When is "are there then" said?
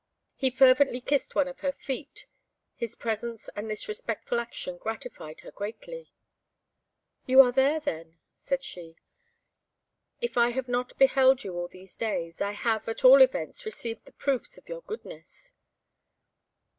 7.41-8.17